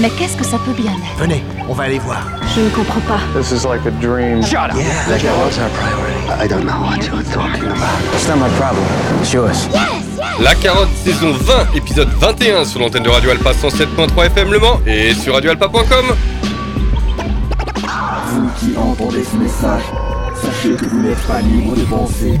[0.00, 1.18] Mais qu'est-ce que ça peut bien être?
[1.18, 2.22] Venez, on va aller voir.
[2.56, 3.20] Je ne comprends pas.
[3.38, 4.42] This is like a dream.
[4.42, 6.42] Shut up Yeah, la carotte, c'est un priority?
[6.42, 8.00] I don't know what you're talking about.
[8.14, 8.84] It's not my problem.
[9.20, 9.68] It's yours.
[10.40, 14.80] La Carotte saison 20, épisode 21 sur l'antenne de Radio Alpa 107.3 FM Le Mans
[14.86, 16.06] et sur radioalpa.com.
[18.28, 19.82] Vous qui entendez ce message,
[20.40, 22.40] sachez que vous n'êtes pas libre de penser,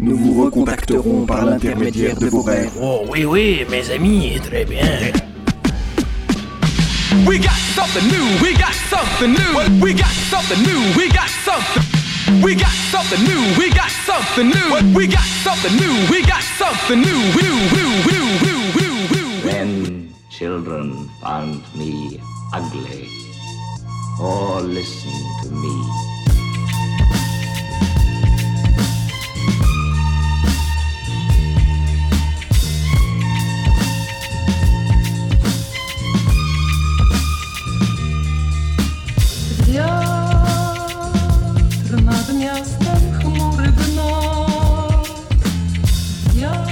[0.00, 2.70] Nous vous recontacterons par l'intermédiaire de vos rêves.
[2.80, 5.12] Oh oui, oui, mes amis, très bien.
[7.26, 9.82] We got something new, we got something new.
[9.82, 11.82] We got something new, we got something.
[12.44, 14.94] We got something new, we got something new.
[14.94, 17.18] We got something new, we got something new.
[17.34, 19.46] New, new, new, new, new, new.
[19.46, 22.20] When children found me
[22.52, 23.08] ugly,
[24.20, 26.17] all listened to me.
[42.68, 45.04] Ростом хмурий бно.
[46.34, 46.66] Я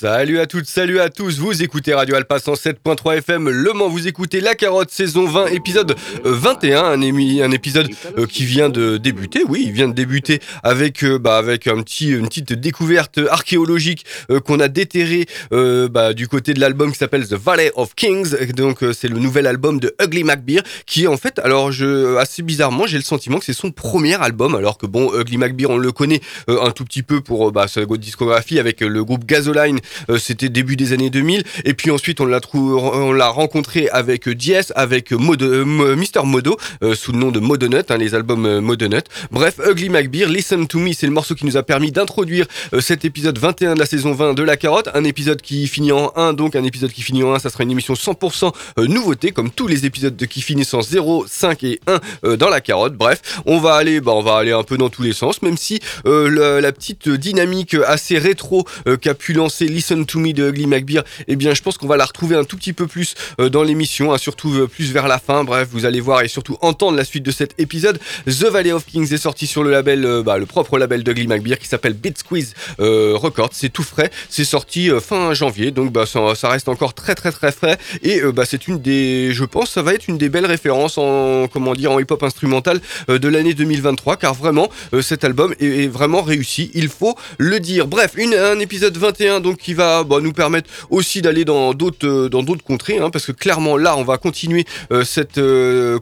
[0.00, 4.08] Salut à toutes, salut à tous, vous écoutez Radio Alpa 107.3 FM Le Mans, vous
[4.08, 5.94] écoutez La Carotte saison 20 épisode
[6.24, 9.92] euh, 21, un, émi- un épisode euh, qui vient de débuter, oui il vient de
[9.92, 15.26] débuter avec, euh, bah, avec un petit, une petite découverte archéologique euh, qu'on a déterrée
[15.52, 19.08] euh, bah, du côté de l'album qui s'appelle The Valley of Kings, donc euh, c'est
[19.08, 23.04] le nouvel album de Ugly McBeer qui en fait, alors je, assez bizarrement j'ai le
[23.04, 26.62] sentiment que c'est son premier album alors que bon Ugly McBeer on le connaît euh,
[26.62, 29.89] un tout petit peu pour euh, bah, sa discographie avec euh, le groupe Gasoline euh,
[30.18, 34.34] c'était début des années 2000 et puis ensuite on l'a on l'a rencontré avec euh,
[34.34, 38.46] Diez avec euh, euh, Mr Modo euh, sous le nom de Modonut hein, les albums
[38.46, 39.04] euh, Modonut.
[39.30, 42.80] Bref Ugly McBeer Listen to Me c'est le morceau qui nous a permis d'introduire euh,
[42.80, 44.88] cet épisode 21 de la saison 20 de La Carotte.
[44.94, 47.64] Un épisode qui finit en 1 donc un épisode qui finit en 1 ça sera
[47.64, 51.64] une émission 100% euh, nouveauté comme tous les épisodes de qui finissent en 0 5
[51.64, 52.94] et 1 euh, dans La Carotte.
[52.94, 55.56] Bref on va aller bah, on va aller un peu dans tous les sens même
[55.56, 60.46] si euh, la, petite dynamique assez rétro euh, qu'a pu lancer Listen to Me de
[60.50, 63.14] Ugly McBeer, eh bien, je pense qu'on va la retrouver un tout petit peu plus
[63.38, 65.42] dans l'émission, hein, surtout plus vers la fin.
[65.42, 67.98] Bref, vous allez voir et surtout entendre la suite de cet épisode.
[68.26, 71.58] The Valley of Kings est sorti sur le label, bah, le propre label d'Ugly McBeer
[71.58, 73.52] qui s'appelle Beat Squeeze Records.
[73.52, 74.10] C'est tout frais.
[74.28, 77.78] C'est sorti fin janvier, donc bah, ça, reste encore très très très frais.
[78.02, 81.48] Et bah, c'est une des, je pense, ça va être une des belles références en,
[81.48, 84.68] comment dire, en hip-hop instrumental de l'année 2023, car vraiment,
[85.00, 86.70] cet album est, vraiment réussi.
[86.74, 87.86] Il faut le dire.
[87.86, 92.64] Bref, un épisode 21 donc va bah, nous permettre aussi d'aller dans d'autres dans d'autres
[92.64, 94.64] contrées, hein, parce que clairement là, on va continuer
[95.04, 95.40] cette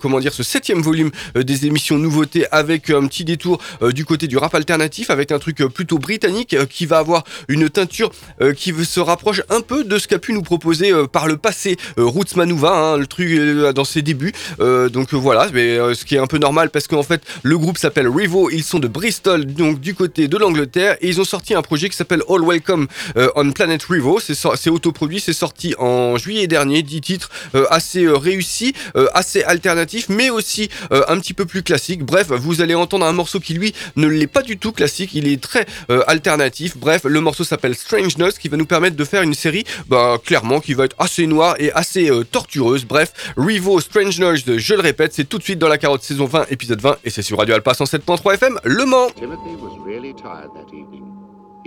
[0.01, 3.59] comment dire ce septième volume des émissions nouveautés avec un petit détour
[3.93, 8.11] du côté du rap alternatif, avec un truc plutôt britannique qui va avoir une teinture
[8.57, 12.37] qui se rapproche un peu de ce qu'a pu nous proposer par le passé Roots
[12.37, 13.29] Manuva, hein, le truc
[13.75, 14.33] dans ses débuts.
[14.59, 18.09] donc voilà, mais ce qui est un peu normal parce qu'en fait le groupe s'appelle
[18.09, 21.63] Rivo, ils sont de Bristol, donc du côté de l'Angleterre, et ils ont sorti un
[21.63, 22.87] projet qui s'appelle All Welcome
[23.35, 24.21] on Planet Rivo.
[24.21, 27.29] C'est autoproduit, c'est sorti en juillet dernier, 10 titres
[27.71, 28.73] assez réussis,
[29.15, 32.05] assez alternatifs, mais aussi un petit peu plus classiques.
[32.05, 35.27] Bref, vous allez entendre un morceau qui lui ne l'est pas du tout classique, il
[35.27, 35.67] est très
[36.07, 36.77] alternatif.
[36.77, 40.61] Bref, le morceau s'appelle Strangeness, qui va nous permettre de faire une série, bah, clairement,
[40.61, 42.85] qui va être assez noire et assez tortureuse.
[42.85, 46.47] Bref, Rivo Strangeness, je le répète, c'est tout de suite dans la carotte saison 20,
[46.53, 49.09] épisode 20, et c'est sur Radio Alpha 107.3 FM, Le Mans.
[49.17, 51.18] Timothy was really tired that evening.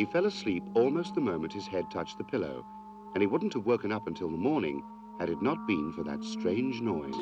[0.01, 2.65] He fell asleep almost the moment his head touched the pillow,
[3.13, 4.81] and he wouldn't have woken up until the morning
[5.19, 7.13] had it not been for that strange noise.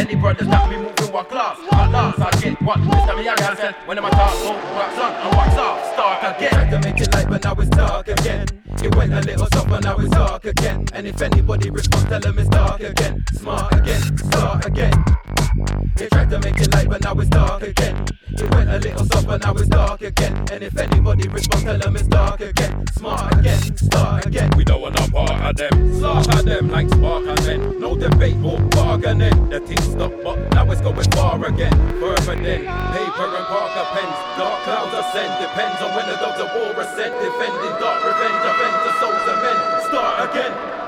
[0.00, 1.58] Any brothers that be moving what class?
[1.70, 3.12] At last I get what Mr.
[3.20, 3.74] Miyagi said.
[3.84, 5.92] When I'm a talk, go wax on and wax off.
[5.92, 6.50] Start again.
[6.50, 8.46] Tried to make it light, but now it's dark again.
[8.82, 10.86] It went a little soft, but now it's dark again.
[10.94, 13.22] And if anybody responds, tell them it's dark again.
[13.34, 15.04] Smart again, start again.
[16.00, 18.06] They tried to make it light, but now it's dark again.
[18.30, 20.32] It went a little soft, but now it's dark again.
[20.50, 22.86] And if anybody responds, tell them it's dark again.
[22.96, 24.50] Smart again, start again.
[24.56, 26.02] We don't want no part of them.
[26.02, 27.80] At them like spark and then.
[27.80, 29.50] No debate or bargaining.
[29.50, 31.76] The thing stop, but now it's going far again.
[32.00, 34.16] Further than paper and Parker pens.
[34.40, 35.36] Dark clouds ascend.
[35.36, 37.12] Depends on when the dogs of war ascend.
[37.12, 39.58] Defending dark revenge, offend the souls of men.
[39.84, 40.80] Start again.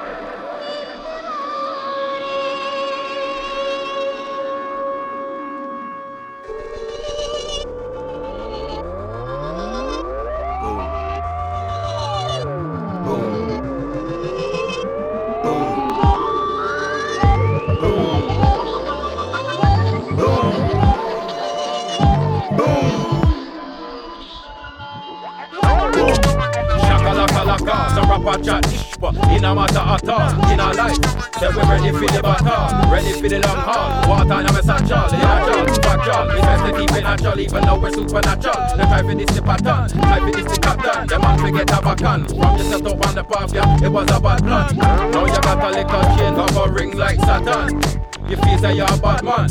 [32.22, 34.08] For the Ready for the long haul.
[34.08, 37.40] Water in a satchel In a jar, back jar It's best to keep it natural
[37.40, 38.60] Even though we're supernatural.
[38.78, 39.88] The for this the pattern.
[39.90, 43.24] For this the captain The man forget a backhand From you set up on the
[43.24, 43.84] path, yeah.
[43.84, 44.76] It was a bad plan.
[45.10, 47.82] Now you got a little chain Have a ring like Saturn
[48.28, 49.48] You feel say you're a bad man.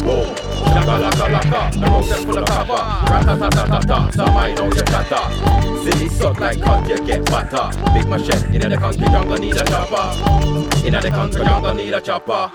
[0.00, 2.48] Boom Laka laka is full of
[4.14, 4.82] Some I know you
[5.84, 6.58] Silly suck like
[6.88, 10.66] you get fatter Big machete the country jungle need a chopper
[11.00, 12.50] the country jungle need a chopper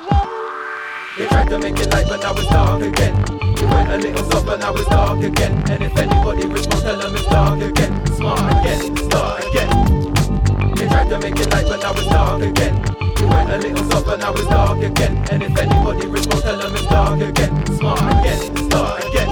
[1.18, 3.16] They tried to make it light but now it's dark again
[3.60, 6.98] You went a little soft but now it's dark again And if anybody responds tell
[6.98, 11.82] them it's dark again Smart again, start again They tried to make it light but
[11.82, 15.14] now it's dark again you went a little soft but now it's dark again.
[15.32, 19.30] And if anybody responds tell them it's dark again Smart again, start again.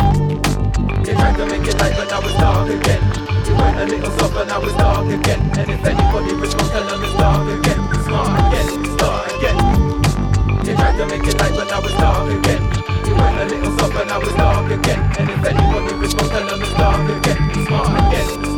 [1.03, 3.03] They tried to make it light but now it's dark again.
[3.79, 5.41] A little soft but now it's dark again.
[5.57, 9.57] And if anybody responds tell them it's dark again Smart again, start again.
[10.65, 12.63] They tried to make it light but now it's dark again.
[13.07, 14.99] You went a little soft but now it's dark again.
[15.17, 18.48] And if anybody responds tell them it's dark again Smart again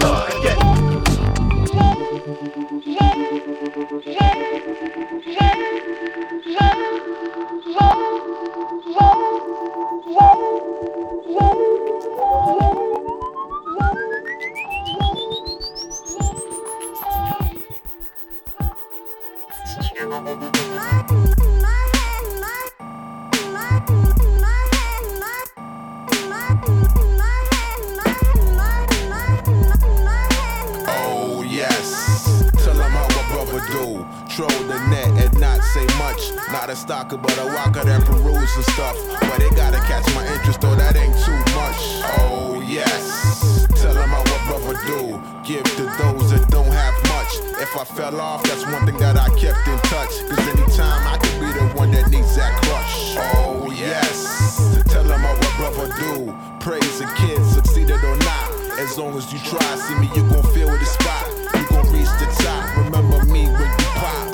[35.73, 36.31] say much.
[36.51, 38.95] Not a stalker, but a walker that peruse and stuff.
[39.21, 41.79] But they gotta catch my interest, though that ain't too much.
[42.19, 43.67] Oh, yes.
[43.79, 45.21] Tell them how what brother do.
[45.43, 47.31] Give to those that don't have much.
[47.61, 50.13] If I fell off, that's one thing that I kept in touch.
[50.27, 53.15] Cause anytime I could be the one that needs that crush.
[53.39, 54.83] Oh, yes.
[54.91, 56.35] Tell them how what brother do.
[56.59, 58.51] Praise the kids, succeeded or not.
[58.77, 61.25] As long as you try, see me, you gon' feel the spot.
[61.55, 62.75] You gon' reach the top.
[62.77, 64.30] Remember me when you pop.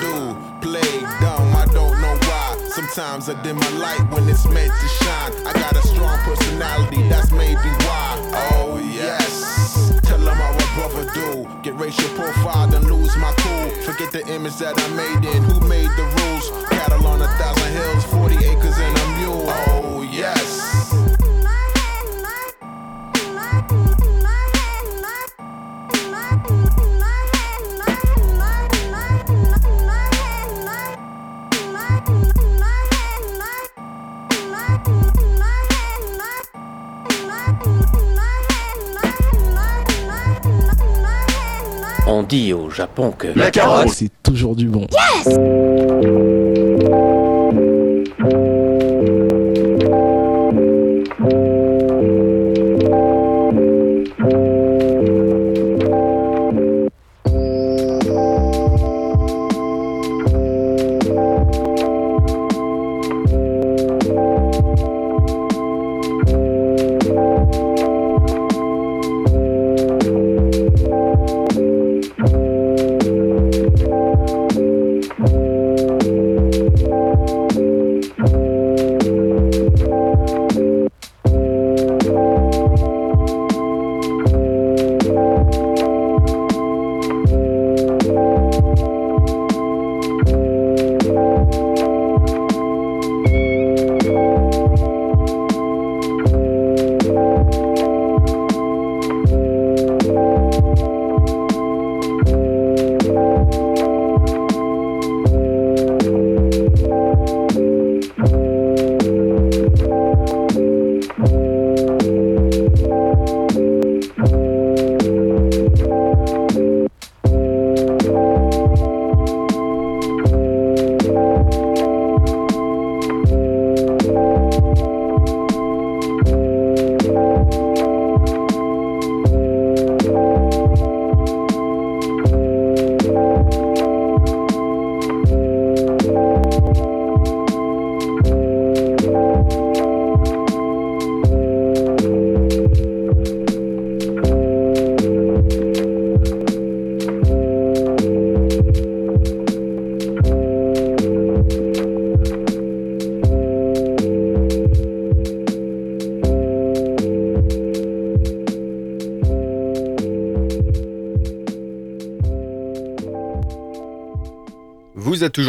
[0.00, 0.36] Do.
[0.60, 2.56] Play dumb, I don't know why.
[2.70, 5.32] Sometimes I dim my light when it's meant to shine.
[5.46, 8.18] I got a strong personality, that's maybe why.
[8.52, 10.00] Oh, yes.
[10.02, 11.48] Tell them how a brother do.
[11.62, 13.70] Get racial profile, then lose my cool.
[13.82, 15.42] Forget the image that I made in.
[15.44, 16.50] Who made the rules?
[16.70, 19.15] Cattle on a thousand hills, 40 acres and a
[42.08, 43.26] On dit au Japon que...
[43.34, 44.86] La carotte, c'est toujours du bon.
[45.24, 46.45] Vous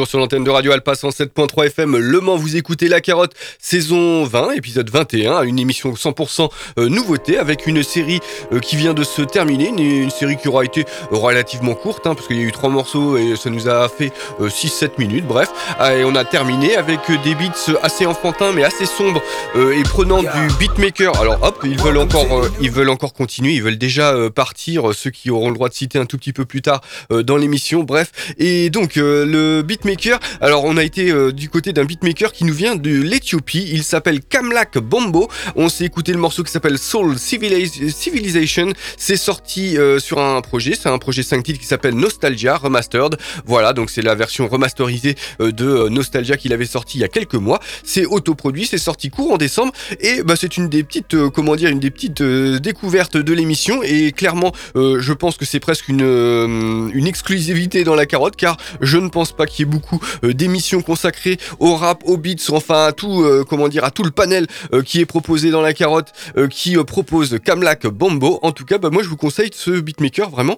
[0.07, 1.97] sur l'antenne de Radio Alpa 107.3 FM.
[1.97, 3.33] Le Mans, vous écoutez La Carotte,
[3.67, 8.21] saison 20, épisode 21, une émission 100% euh, nouveauté avec une série
[8.53, 12.15] euh, qui vient de se terminer, une, une série qui aura été relativement courte, hein,
[12.15, 15.49] parce qu'il y a eu trois morceaux et ça nous a fait 6-7 minutes, bref.
[15.79, 19.21] Ah, et on a terminé avec euh, des beats assez enfantins mais assez sombres
[19.55, 20.27] euh, et prenant du
[20.59, 21.19] beatmaker.
[21.19, 24.89] Alors hop, ils veulent encore, euh, ils veulent encore continuer, ils veulent déjà euh, partir,
[24.89, 26.81] euh, ceux qui auront le droit de citer un tout petit peu plus tard
[27.11, 28.11] euh, dans l'émission, bref.
[28.37, 32.45] Et donc euh, le beatmaker, alors on a été euh, du côté d'un beatmaker qui
[32.45, 36.77] nous vient de l'Éthiopie, il s'appelle Kamlak Bombo, on s'est écouté le morceau qui s'appelle
[36.77, 41.65] Soul Civiliz- Civilization, c'est sorti euh, sur un projet, c'est un projet 5 titres qui
[41.65, 46.65] s'appelle Nostalgia Remastered, voilà, donc c'est la version remasterisée euh, de euh, Nostalgia qu'il avait
[46.65, 50.57] sorti il y a quelques mois, c'est autoproduit, c'est sorti courant décembre, et bah, c'est
[50.57, 55.37] une des petites, comment dire, une des petites découvertes de l'émission, et clairement, je pense
[55.37, 59.65] que c'est presque une, une exclusivité dans la carotte, car je ne pense pas qu'il
[59.65, 63.91] y ait beaucoup d'émissions consacrées au rap, aux beats, enfin à tout, comment dire, à
[63.91, 67.87] tout le panel euh, qui est proposé dans la carotte, euh, qui euh, propose Kamlak
[67.87, 68.39] Bombo.
[68.41, 70.57] En tout cas, bah, moi je vous conseille ce beatmaker vraiment,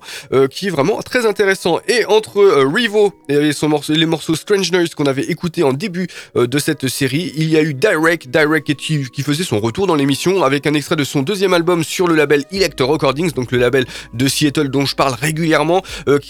[0.51, 1.79] qui est vraiment très intéressant.
[1.87, 3.51] Et entre Revo et
[3.89, 7.61] les morceaux Strange Noise qu'on avait écouté en début de cette série, il y a
[7.61, 11.53] eu Direct, Direct qui, faisait son retour dans l'émission avec un extrait de son deuxième
[11.53, 15.83] album sur le label Elect Recordings, donc le label de Seattle dont je parle régulièrement.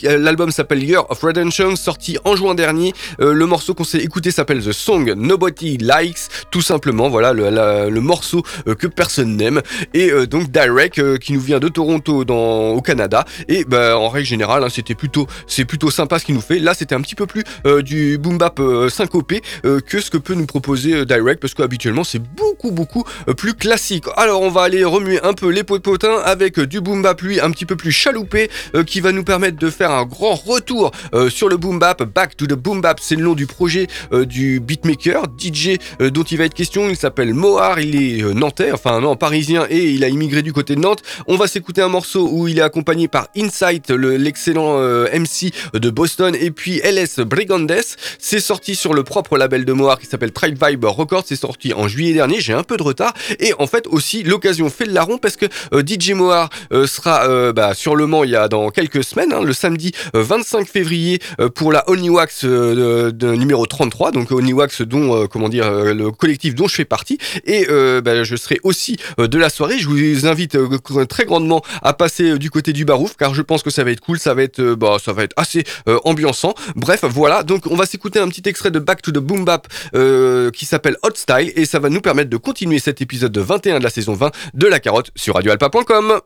[0.04, 2.94] L'album s'appelle Year of Redemption, sorti en juin dernier.
[3.20, 8.44] Le morceau qu'on s'est écouté s'appelle The Song Nobody Likes, tout simplement, voilà le, morceau
[8.68, 9.62] euh, que personne n'aime.
[9.94, 13.26] Et euh, donc Direct qui nous vient de Toronto au Canada.
[13.48, 16.60] Et bah, en règle générale, hein, c'était plutôt, c'est plutôt sympa ce qu'il nous fait.
[16.60, 17.44] Là, c'était un petit peu plus
[17.84, 22.72] du boom bap syncopé que ce que peut nous proposer Direct, parce qu'habituellement, c'est beaucoup,
[22.72, 23.04] beaucoup
[23.38, 24.06] plus classique.
[24.18, 27.52] Alors, on va aller remuer un peu les potins avec du boom bap, lui, un
[27.52, 28.50] petit peu plus chaloupé,
[28.86, 30.92] qui va nous permettre de faire un grand retour
[31.30, 32.04] sur le boom bap.
[32.04, 36.38] Back to the boom bap, c'est le nom du projet du beatmaker, DJ dont il
[36.38, 36.90] va être question.
[36.90, 40.76] Il s'appelle Mohar, il est nantais, enfin non, parisien, et il a immigré du côté
[40.76, 41.04] de Nantes.
[41.28, 46.36] On va s'écouter un morceau où il est accompagné par Insight, l'excellent MC de Boston,
[46.40, 47.72] et puis LS Brigandes.
[48.18, 51.24] C'est sorti sur le propre label de Mohar qui s'appelle Tribe Vibe Records.
[51.26, 52.40] C'est sorti en juillet dernier.
[52.40, 53.14] J'ai un peu de retard.
[53.40, 55.46] Et en fait aussi, l'occasion fait le larron parce que
[55.86, 56.50] DJ Mohar
[56.86, 60.68] sera bah, sur le Mans il y a dans quelques semaines, hein, le samedi 25
[60.68, 61.20] février
[61.56, 64.12] pour la Only Wax numéro 33.
[64.12, 66.12] Donc Only Wax dont, comment dire, le
[66.54, 67.18] dont je fais partie.
[67.46, 67.68] Et
[68.04, 69.80] bah, je serai aussi de la soirée.
[69.80, 70.58] Je vous invite
[71.08, 74.02] très grandement à passer du côté du Barouf car je pense que ça va être
[74.02, 75.64] cool, ça va être, bah, ça va être assez
[76.04, 76.54] ambiançant.
[76.76, 77.44] Bref, voilà.
[77.44, 79.68] Donc on va s'écouter un petit extrait de Back to the Boom Bap
[80.54, 83.80] qui s'appelle Hot Style et ça va nous permettre de continuer cet épisode de 21
[83.80, 86.20] de la saison 20 de La Carotte sur radioalpa.com.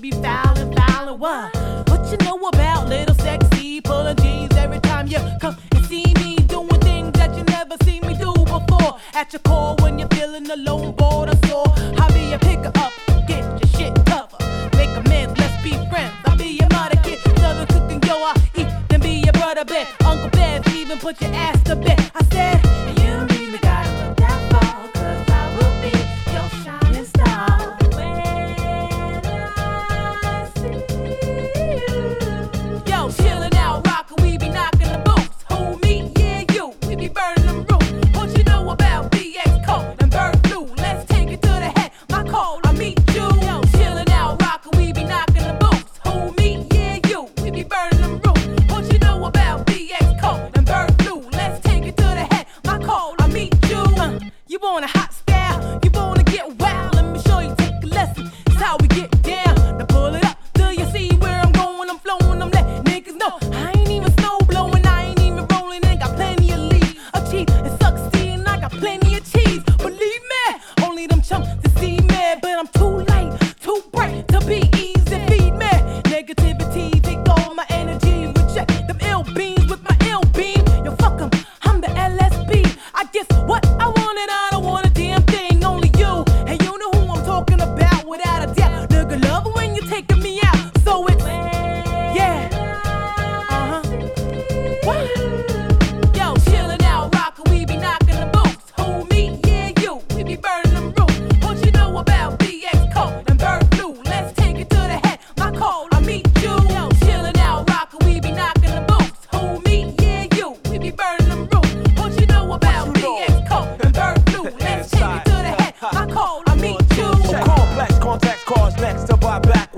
[0.00, 1.54] be foul and foul what?
[1.88, 6.36] What you know about little sexy pulling jeans every time you come and see me
[6.48, 8.98] doing things that you never seen me do before.
[9.14, 12.92] At your call when you're feeling alone, bored or sore, I'll be your picker up,
[13.28, 15.30] get your shit covered, make a mess.
[15.38, 16.14] let's be friends.
[16.26, 19.86] I'll be your mother kid, southern cooking, yo, I eat, then be your brother, bed,
[20.04, 21.93] Uncle Bev, even put your ass to bed.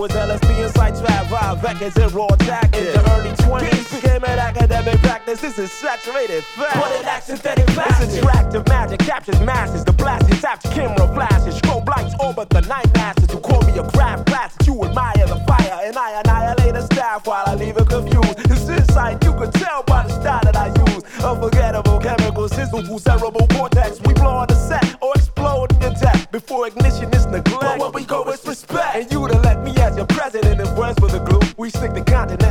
[0.06, 1.26] was LSD and Psytrap.
[1.26, 2.86] Vibe records and raw tactics.
[2.86, 5.40] In the early 20s, became an academic practice.
[5.40, 6.76] This is saturated fact.
[6.76, 8.08] What an acts synthetic plastic.
[8.08, 9.84] This attractive magic captures masses.
[9.84, 11.60] The blast is after camera flashes.
[11.60, 14.66] Strobe lights orbit the night masters who call me a craft classic.
[14.66, 18.36] You admire the fire, and I annihilate a staff while I leave it confused.
[18.48, 21.02] This insight you could tell by the style that I use.
[21.24, 24.00] Unforgettable chemicals sizzle through cerebral cortex.
[24.04, 27.60] We blow on the set or explode in the tech before ignition is neglect.
[27.60, 28.96] But when we go, it's respect.
[28.96, 29.55] And you to let
[29.86, 31.40] as your president and friends for the glue.
[31.56, 32.45] We stick the continent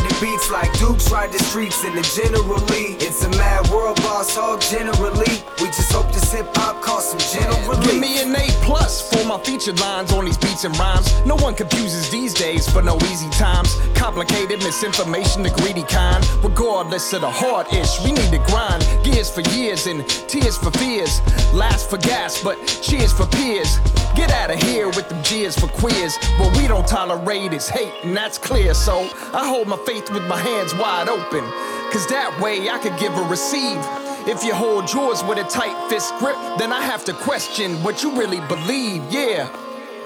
[0.00, 2.96] the beats like Dukes ride the streets in the generally.
[3.00, 5.32] It's a mad world, boss hog generally.
[5.60, 7.84] We just hope this hip hop cause some generally.
[7.86, 11.08] Give me an A plus for my featured lines on these beats and rhymes.
[11.24, 13.76] No one confuses these days for no easy times.
[13.94, 16.24] Complicated misinformation, the greedy kind.
[16.42, 18.86] Regardless of the hard ish, we need to grind.
[19.04, 21.20] Gears for years and tears for fears.
[21.52, 23.78] Last for gas, but cheers for peers.
[24.18, 26.16] Get out of here with them jeers for queers.
[26.40, 28.74] What we don't tolerate is hate, and that's clear.
[28.74, 31.44] So I hold my faith with my hands wide open.
[31.92, 33.78] Cause that way I could give or receive.
[34.26, 38.02] If you hold yours with a tight fist grip, then I have to question what
[38.02, 39.04] you really believe.
[39.08, 39.48] Yeah.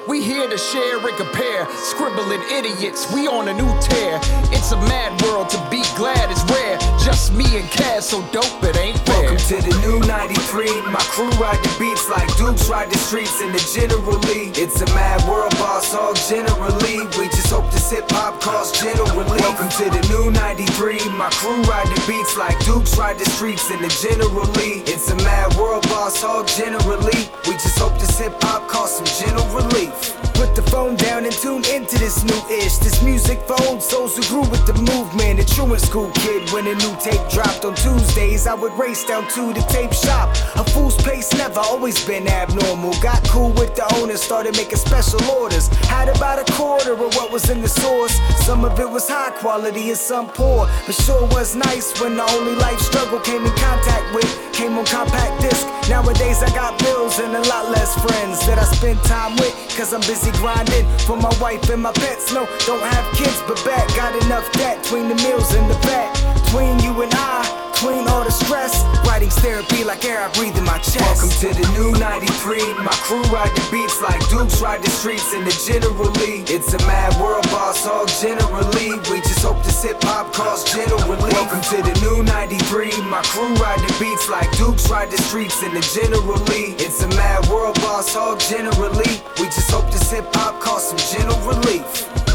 [0.08, 3.12] We here to share and compare, scribbling idiots.
[3.14, 4.18] We on a new tear.
[4.50, 6.76] It's a mad world to be glad it's rare.
[6.98, 9.30] Just me and Cass, so dope it ain't fair.
[9.30, 10.90] Welcome to the new 93.
[10.90, 14.50] My crew ride the beats like Dukes ride the streets in the generally.
[14.58, 17.06] It's a mad world, boss hog generally.
[17.14, 19.38] We just hope this hip hop cause generally.
[19.38, 20.98] Welcome to the new 93.
[21.14, 24.82] My crew ride the beats like Dukes ride the streets in the generally.
[24.82, 27.30] It's a mad world, boss hog generally.
[27.46, 29.91] We just hope this hip hop cause some general relief.
[30.34, 32.78] Put the phone down and tune into this new ish.
[32.78, 35.38] This music for old souls who grew with the movement.
[35.40, 38.46] A truant school kid when a new tape dropped on Tuesdays.
[38.46, 40.30] I would race down to the tape shop.
[40.56, 42.94] A fool's place never always been abnormal.
[43.00, 45.68] Got cool with the owner, started making special orders.
[45.86, 48.18] Had about a quarter of what was in the source.
[48.44, 50.68] Some of it was high quality and some poor.
[50.86, 54.28] But sure was nice when the only life struggle came in contact with.
[54.52, 55.66] Came on compact disc.
[55.88, 59.52] Nowadays I got bills and a lot less friends that I spend time with.
[59.82, 62.32] Cause I'm busy grinding for my wife and my pets.
[62.32, 66.14] No, don't have kids, but bet got enough debt between the meals and the vet.
[66.44, 68.84] Between you and I, between all the stress.
[69.06, 71.02] Writing's therapy like air I breathe in my chest.
[71.02, 72.62] Welcome to the new 93.
[72.78, 76.46] My crew ride the beats like Dukes ride the streets in the generally.
[76.46, 78.94] It's a mad world, boss hog generally.
[79.10, 81.32] We just hope this hip hop cause generally.
[81.34, 83.02] Welcome to the new 93.
[83.10, 86.78] My crew ride the beats like Dukes ride the streets in the generally.
[86.78, 89.10] It's a mad world, boss hog generally.
[89.42, 92.31] We just hope this hip hop cause some general relief.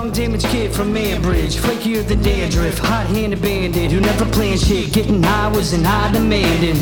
[0.00, 4.94] Young damaged kid from Manbridge, flakier than dandruff, hot-handed bandit who never planned shit.
[4.94, 6.76] Getting high was in high demanding.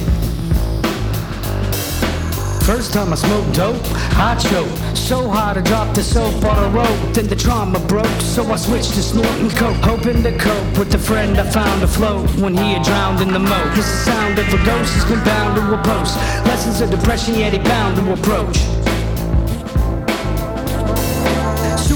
[2.63, 3.83] First time I smoked dope,
[4.15, 4.97] I choked.
[4.97, 7.13] So hard I dropped the soap on a rope.
[7.13, 9.79] Then the trauma broke, so I switched to snorting coke.
[9.79, 13.41] Hoping to cope with the friend I found afloat when he had drowned in the
[13.41, 13.75] moat.
[13.75, 16.15] Cause the sound of a ghost has been bound to a post.
[16.47, 18.88] Lessons of depression, yet he bound to approach.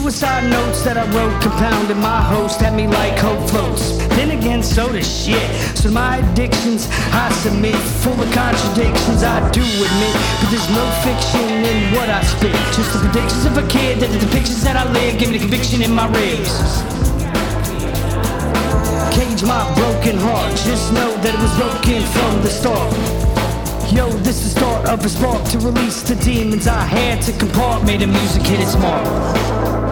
[0.03, 4.03] Suicide notes that I wrote compounded my host had me like hope floats.
[4.19, 5.47] Then again, so does shit.
[5.79, 10.15] So my addictions, I submit, full of contradictions, I do admit.
[10.43, 12.51] But there's no fiction in what I spit.
[12.75, 15.47] Just the predictions of a kid, that the depictions that I live, give me the
[15.47, 16.51] conviction in my ribs.
[19.15, 22.91] Cage my broken heart, just know that it was broken from the start.
[23.95, 27.33] Yo, this is the start of a spark to release the demons I had to
[27.39, 27.87] compart.
[27.87, 29.92] Made the music hit its mark.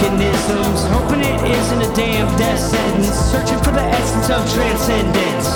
[0.00, 0.84] mechanisms.
[0.96, 3.08] Hoping it isn't a damn death sentence.
[3.30, 5.48] Searching for the essence of transcendence.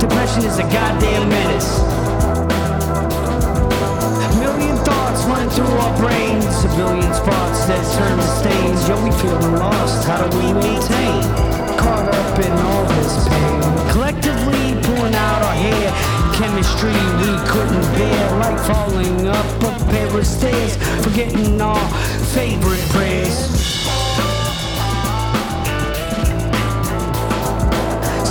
[0.00, 1.80] Depression is a goddamn menace.
[4.24, 6.64] A million thoughts running through our brains.
[6.64, 8.88] A billion spots that turn to stains.
[8.88, 10.06] Yo, we feeling lost.
[10.06, 11.22] How do we maintain?
[11.76, 13.90] Caught up in all this pain.
[13.92, 16.15] Collectively pulling out our hair.
[16.36, 18.38] Chemistry we couldn't bear.
[18.38, 20.76] Like falling up a pair of stairs.
[21.02, 21.88] Forgetting our
[22.34, 23.34] favorite prayers.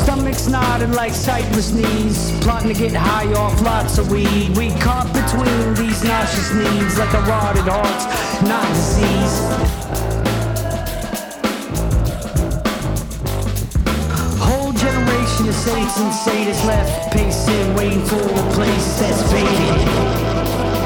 [0.04, 2.32] Stomachs snorting like cypress knees.
[2.42, 4.56] Plotting to get high off lots of weed.
[4.56, 10.05] We caught between these nauseous needs like a rotted heart, not disease.
[15.66, 20.85] Saints and sadists left pacing, waiting for a place that's vacant.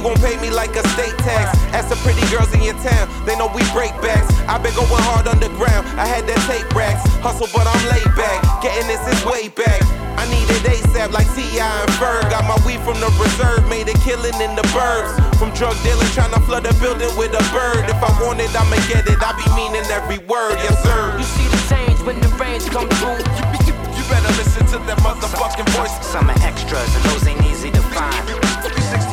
[0.00, 1.52] You gon' pay me like a state tax.
[1.76, 4.32] Ask the pretty girls in your town, they know we break backs.
[4.48, 7.04] i been going hard underground, I had that tape racks.
[7.20, 9.80] Hustle, but I'm laid back, getting this is way back.
[10.16, 11.60] I need it ASAP like T.I.
[11.60, 12.24] and Ferg.
[12.32, 15.12] Got my weed from the reserve, made a killing in the burbs.
[15.36, 17.84] From drug dealing, trying to flood the building with a bird.
[17.88, 19.20] If I want it, I'ma get it.
[19.20, 21.16] I be meaning every word, yes sir.
[21.16, 23.20] You see the change when the rains come through.
[23.68, 25.92] You, you better listen to that motherfucking voice.
[26.04, 28.49] Some are extras and those ain't easy to find.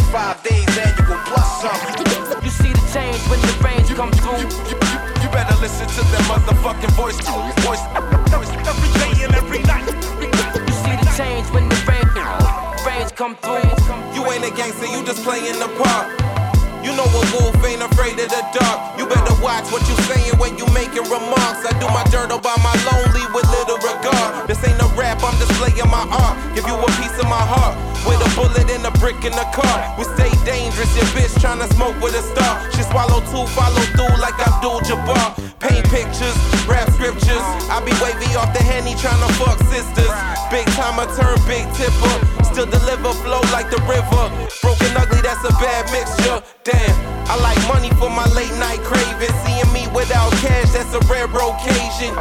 [0.08, 2.41] 65 days annual plus some.
[2.41, 4.39] You see the change when the rains come through.
[4.39, 7.20] You, you, you better listen to that motherfucking voice.
[7.67, 7.84] Voice,
[8.32, 9.84] voice every day and every night.
[9.84, 12.08] You see the change when the rain,
[12.88, 13.67] rains come through.
[14.15, 16.37] You ain't a gangster, you just playing the part.
[16.86, 18.98] You know a wolf ain't afraid of the dark.
[18.98, 21.66] You better watch what you saying when you making remarks.
[21.66, 24.48] I do my dirt all by my lonely with little regard.
[24.48, 26.36] This ain't a rap, I'm displaying my art.
[26.56, 27.76] Give you a piece of my heart.
[28.06, 29.78] With a bullet and a brick in the car.
[30.00, 32.56] We stay dangerous, your bitch tryna smoke with a star.
[32.72, 35.36] She swallow two, follow through like Abdul Jabbar.
[35.60, 36.38] Paint pictures,
[36.70, 37.44] rap scriptures.
[37.68, 40.13] I be wavy off the henny tryna fuck sisters.
[40.54, 42.37] Big time, I turn big tipper.
[42.58, 44.26] Still deliver flow like the river.
[44.65, 46.41] Broken ugly, that's a bad mixture.
[46.65, 46.89] Damn,
[47.30, 49.30] I like money for my late night craving.
[49.46, 52.17] Seeing me without cash, that's a rare occasion.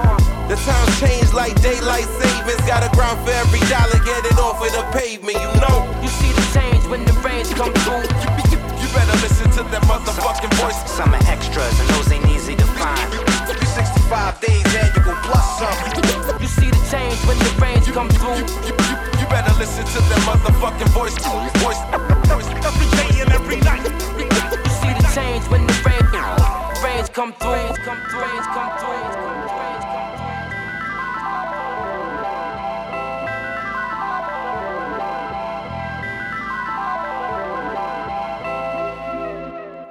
[0.53, 2.61] The times change like daylight savings.
[2.68, 5.88] Gotta grind for every dollar, get it off of the pavement, you know.
[6.05, 8.05] You see the change when the rains come through.
[8.53, 10.77] You, you better listen to that motherfucking voice.
[10.85, 13.09] Some are extras and those ain't easy to find.
[13.72, 16.40] 65 days annual plus some.
[16.40, 17.65] You see the change when the rains
[17.96, 18.37] come through.
[18.37, 21.16] You, you, you better listen to that motherfucking voice.
[21.64, 21.80] Voice,
[22.28, 23.88] voice every day and every night.
[24.20, 26.04] You see the change when the rain,
[26.85, 27.52] rains come through.
[27.52, 28.20] Rains come through.
[28.20, 29.45] Rains come through.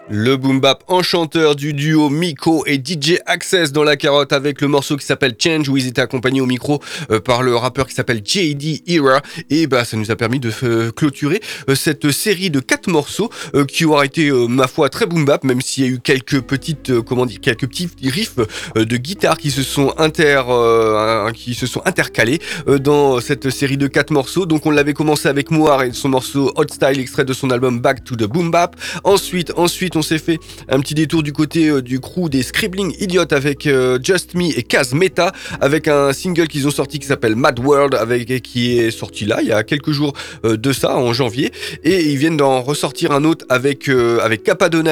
[0.07, 4.67] Le boom bap enchanteur du duo Miko et DJ Access dans la carotte avec le
[4.67, 7.95] morceau qui s'appelle Change où ils étaient accompagnés au micro euh, par le rappeur qui
[7.95, 9.23] s'appelle JD Era.
[9.49, 13.31] Et bah ça nous a permis de euh, clôturer euh, cette série de quatre morceaux
[13.67, 17.01] qui aura été ma foi très boom bap même s'il y a eu quelques petites
[17.01, 18.37] comment dire quelques petits riffs
[18.75, 23.87] de guitare qui se sont inter euh, qui se sont intercalés dans cette série de
[23.87, 24.45] quatre morceaux.
[24.45, 27.79] Donc on l'avait commencé avec Moir et son morceau Hot Style extrait de son album
[27.79, 28.75] Back to the Boom Bap.
[29.03, 32.93] Ensuite ensuite On s'est fait un petit détour du côté euh, du crew des Scribbling
[32.99, 35.31] Idiots avec euh, Just Me et Kaz Meta
[35.61, 39.39] avec un single qu'ils ont sorti qui s'appelle Mad World avec qui est sorti là
[39.41, 41.51] il y a quelques jours euh, de ça en janvier.
[41.83, 44.43] Et ils viennent d'en ressortir un autre avec avec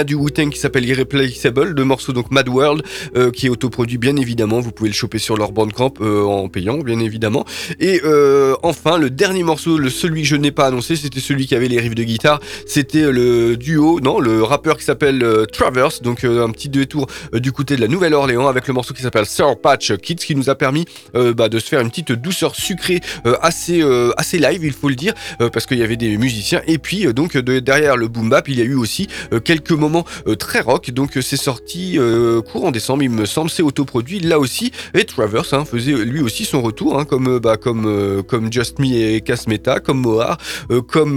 [0.05, 2.83] du Wu-Tang qui s'appelle Irreplaceable, le morceau donc Mad World
[3.33, 6.99] qui est autoproduit bien évidemment, vous pouvez le choper sur leur bandcamp en payant bien
[6.99, 7.45] évidemment.
[7.79, 8.01] Et
[8.61, 11.67] enfin le dernier morceau, le celui que je n'ai pas annoncé, c'était celui qui avait
[11.67, 16.23] les riffs de guitare, c'était le duo, non, le rappeur qui s'appelle euh, Traverse, donc
[16.23, 19.25] euh, un petit détour euh, du côté de la Nouvelle-Orléans avec le morceau qui s'appelle
[19.25, 23.01] Sour Patch Kids qui nous a permis bah, de se faire une petite douceur sucrée
[23.41, 23.83] assez
[24.17, 25.13] assez live, il faut le dire,
[25.51, 28.57] parce qu'il y avait des musiciens et puis donc de- derrière le boom bap, il
[28.57, 29.07] y a eu aussi
[29.43, 30.05] quelques moments
[30.39, 30.91] très rock.
[30.91, 31.97] Donc c'est sorti
[32.51, 34.71] courant décembre, il me semble, c'est autoproduit là aussi.
[34.93, 38.93] Et Traverse hein, faisait lui aussi son retour, hein, comme bah, comme comme Just Me
[38.93, 40.37] et Casmeta, comme Mohar,
[40.87, 41.15] comme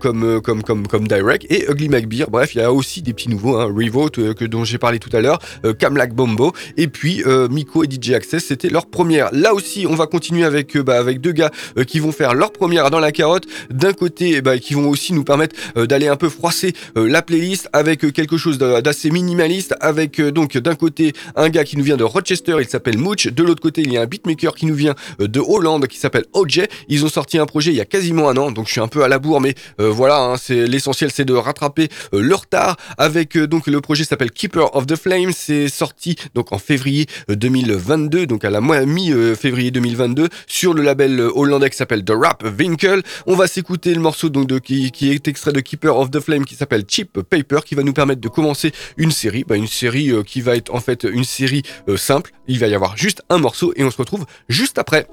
[0.00, 2.30] comme comme comme comme Direct et Ugly McBeer.
[2.30, 4.98] Bref, il y a aussi des petits nouveaux, hein, Revolt euh, que dont j'ai parlé
[4.98, 8.86] tout à l'heure, euh, Kamlak Bombo et puis euh, Miko et DJ Access, c'était leur
[8.86, 9.28] première.
[9.32, 12.34] Là aussi, on va continuer avec euh, bah, avec deux gars euh, qui vont faire
[12.34, 13.44] leur première dans la carotte.
[13.70, 17.08] D'un côté, eh bah, qui vont aussi nous permettre euh, d'aller un peu froisser euh,
[17.08, 19.74] la playlist avec euh, quelque chose d'a- d'assez minimaliste.
[19.80, 23.28] Avec euh, donc d'un côté un gars qui nous vient de Rochester, il s'appelle Mooch.
[23.28, 25.98] De l'autre côté, il y a un beatmaker qui nous vient euh, de Hollande qui
[25.98, 26.62] s'appelle OJ.
[26.88, 28.88] Ils ont sorti un projet il y a quasiment un an, donc je suis un
[28.88, 32.34] peu à la bourre, mais euh, voilà, hein, c'est l'essentiel, c'est de rattraper euh, le
[32.34, 32.76] retard.
[32.96, 35.32] Avec euh, donc le projet s'appelle Keeper of the Flame.
[35.32, 41.18] C'est sorti donc en février euh, 2022, donc à la mi-février 2022 sur le label
[41.20, 43.02] euh, hollandais qui s'appelle The Rap Winkle.
[43.26, 46.44] On va s'écouter le morceau donc qui, qui est extrait de Keeper of the Flame
[46.44, 50.10] qui s'appelle Cheap Paper qui va nous permettre de commencer une série, bah, une série
[50.10, 52.32] euh, qui va être en fait une série euh, simple.
[52.46, 55.06] Il va y avoir juste un morceau et on se retrouve juste après.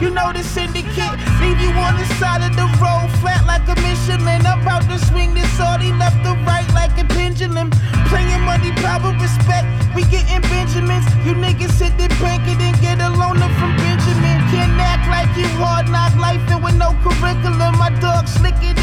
[0.00, 1.16] You know the syndicate.
[1.40, 4.44] Leave you on the side of the road, flat like a Michelin.
[4.44, 7.70] About to swing this already left to right like a pendulum.
[8.12, 9.66] Playing money, power, respect.
[9.94, 11.06] We getting Benjamins.
[11.24, 14.38] You niggas hit the bank and get a loaner from Benjamin.
[14.52, 17.78] Can't act like you hard knock life and with no curriculum.
[17.78, 18.75] My dog slicker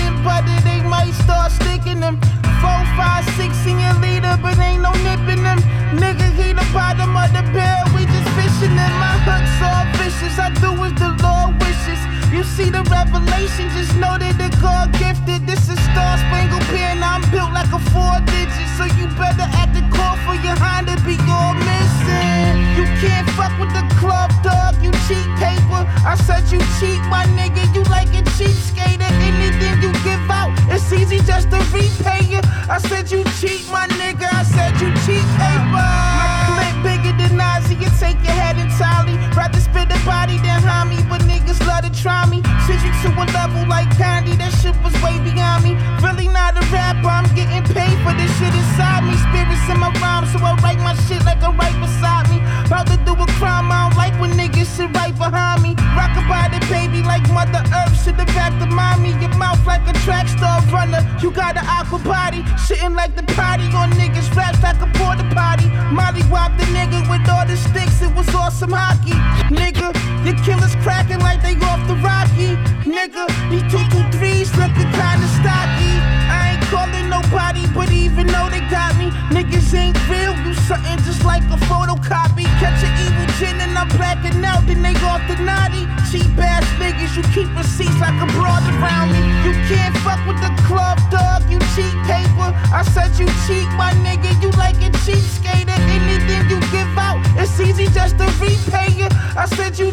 [26.06, 29.08] I said you cheat, my nigga, you like a cheap skater.
[29.24, 32.42] Anything you give out, it's easy just to repay you.
[32.68, 35.88] I said you cheat, my nigga, I said you cheat paper.
[36.20, 39.16] My clip bigger than Nazi, you take your head entirely.
[39.32, 42.42] Rather spit a body than harm me, but niggas to try me.
[42.66, 45.76] Send you to a level like Candy, that shit was way beyond me.
[46.00, 49.14] Really not a rapper, I'm getting paid for this shit inside me.
[49.20, 52.40] Spirits in my rhymes, so I write my shit like a right beside me.
[52.64, 55.76] About to do a crime, I don't like when niggas sit right behind me.
[55.94, 59.12] Rock about it, baby, like Mother Earth, shit the back to mommy.
[59.20, 61.04] Your mouth like a track star runner.
[61.20, 65.28] You got an aqua body, shitting like the potty on niggas, raps like a porta
[65.36, 65.68] potty.
[65.92, 69.20] Molly whopped the nigga with all the sticks, it was awesome hockey.
[69.52, 69.92] Nigga,
[70.24, 72.54] your killers cracking like they off the Rocky.
[72.86, 75.94] Nigga, these two two threes looking kinda stocky.
[76.30, 80.34] I ain't calling nobody, but even though they got me, niggas ain't real.
[80.46, 82.46] You something just like a photocopy.
[82.62, 85.84] Catch an evil gin and I'm blacking out, then they go off the naughty.
[86.12, 89.22] Cheap ass niggas, you keep receipts like a broad around me.
[89.46, 91.42] You can't fuck with the club, dog.
[91.50, 92.50] You cheat paper.
[92.80, 94.30] I said you cheat, my nigga.
[94.44, 95.78] You like a cheap skater.
[95.96, 99.10] Anything you give out, it's easy just to repay you.
[99.36, 99.90] I said you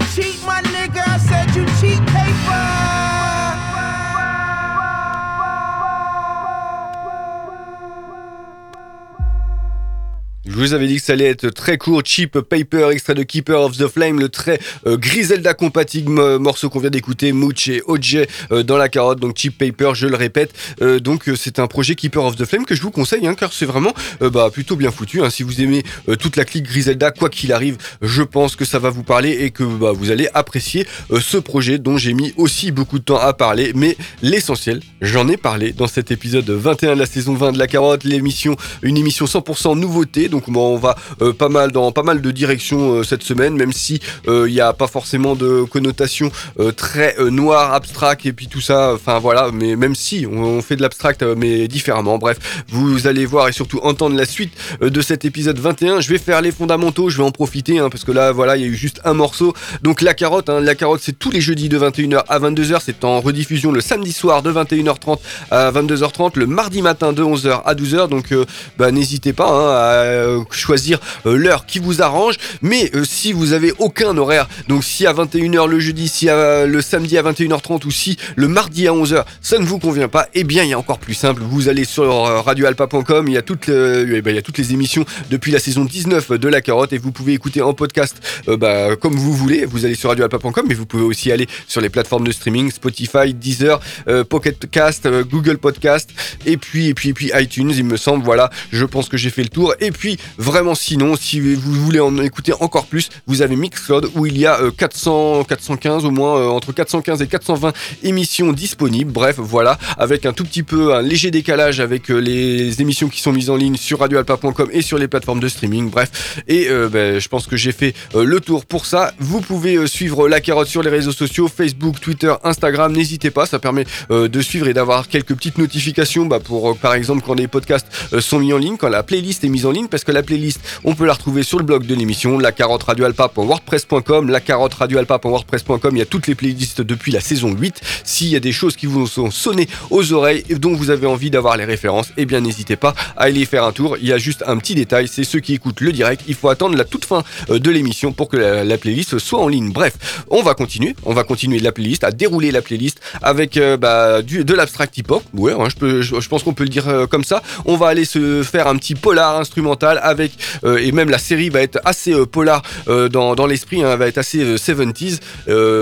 [10.61, 13.77] vous avais dit que ça allait être très court, Cheap Paper, extrait de Keeper of
[13.77, 18.19] the Flame, le très euh, Griselda compatible mo- morceau qu'on vient d'écouter, Mooch et OJ
[18.53, 20.53] euh, dans la carotte, donc Cheap Paper, je le répète.
[20.83, 23.53] Euh, donc c'est un projet Keeper of the Flame que je vous conseille, hein, car
[23.53, 25.23] c'est vraiment bah, plutôt bien foutu.
[25.23, 25.31] hein.
[25.31, 25.83] Si vous aimez
[26.19, 29.51] toute la clique Griselda, quoi qu'il arrive, je pense que ça va vous parler et
[29.51, 30.87] que bah, vous allez apprécier
[31.21, 33.73] ce projet dont j'ai mis aussi beaucoup de temps à parler.
[33.75, 37.67] Mais l'essentiel, j'en ai parlé dans cet épisode 21 de la saison 20 de la
[37.67, 40.29] carotte, l'émission, une émission 100% nouveauté.
[40.29, 43.57] Donc bon, on va euh, pas mal dans pas mal de directions euh, cette semaine,
[43.57, 46.31] même si il n'y a pas forcément de connotation
[46.77, 48.93] très noire, abstract et puis tout ça.
[48.95, 52.19] Enfin voilà, mais même si on, fait de l'abstract, mais différemment.
[52.19, 56.01] Bref, vous allez voir et surtout entendre la suite de cet épisode 21.
[56.01, 58.63] Je vais faire les fondamentaux, je vais en profiter hein, parce que là, voilà, il
[58.63, 59.55] y a eu juste un morceau.
[59.83, 62.79] Donc la carotte, hein, la carotte, c'est tous les jeudis de 21h à 22h.
[62.85, 65.19] C'est en rediffusion le samedi soir de 21h30
[65.51, 68.09] à 22h30, le mardi matin de 11h à 12h.
[68.09, 68.33] Donc
[68.79, 72.37] bah, n'hésitez pas hein, à euh, choisir euh, l'heure qui vous arrange.
[72.63, 76.81] Mais euh, si vous avez aucun horaire, donc si à 21h le jeudi, si le
[76.81, 80.45] samedi à 21h30 ou si le mardi à 11h, ça ne vous convient pas, eh
[80.45, 81.43] bien il y a encore plus simple.
[81.43, 82.11] Vous allez sur
[82.45, 85.59] radioalpa.com, il y a toutes, eh ben, il y a toutes les émissions depuis la
[85.59, 88.17] saison 19 de La Carotte et vous pouvez écouter en podcast
[88.47, 89.65] bah, comme vous voulez.
[89.65, 93.35] Vous allez sur radioalpa.com, mais vous pouvez aussi aller sur les plateformes de streaming Spotify,
[93.35, 93.81] Deezer,
[94.29, 96.11] Pocket Cast, Google Podcast
[96.47, 97.73] et puis puis et puis iTunes.
[97.75, 98.25] Il me semble.
[98.25, 99.75] Voilà, je pense que j'ai fait le tour.
[99.81, 104.27] Et puis vraiment sinon, si vous voulez en écouter encore plus, vous avez Mixcloud où
[104.27, 107.73] il y a 400, euh, 415 au moins, euh, entre 415 et 420
[108.03, 109.13] émissions disponibles.
[109.13, 113.21] Bref, voilà, avec un tout petit peu, un léger décalage avec euh, les émissions qui
[113.21, 115.91] sont mises en ligne sur radioalpa.com et sur les plateformes de streaming.
[115.91, 119.13] Bref, et ben, je pense que j'ai fait le tour pour ça.
[119.19, 122.93] Vous pouvez suivre la carotte sur les réseaux sociaux, Facebook, Twitter, Instagram.
[122.93, 127.23] N'hésitez pas, ça permet de suivre et d'avoir quelques petites notifications bah, pour, par exemple,
[127.27, 127.87] quand les podcasts
[128.21, 130.61] sont mis en ligne, quand la playlist est mise en ligne, parce que la playlist,
[130.85, 135.97] on peut la retrouver sur le blog de l'émission, la carotte radioalpa.wordpress.com, la carotte radioalpa.wordpress.com.
[135.97, 137.81] Il y a toutes les playlists depuis la saison 8.
[138.05, 141.07] S'il y a des choses qui vous sont sonnées aux oreilles et dont vous avez
[141.07, 143.97] envie d'avoir les références, eh bien n'hésitez pas à aller faire un tour.
[144.01, 146.49] Il y a juste un petit détail, c'est ceux qui écoutent le direct, il faut
[146.49, 149.73] attendre la toute fin euh, de l'émission pour que la, playlist soit en ligne.
[149.73, 153.77] Bref, on va continuer, on va continuer la playlist, à dérouler la playlist avec euh,
[153.77, 155.23] bah, du, de l'abstract hip-hop.
[155.35, 157.43] Ouais, je, pense qu'on peut le dire euh, comme ça.
[157.65, 160.33] On va aller se faire un petit polar instrumental avec
[160.65, 164.07] euh, et même la série va être assez euh, polar euh, dans, l'esprit, hein, va
[164.07, 165.19] être assez 70s,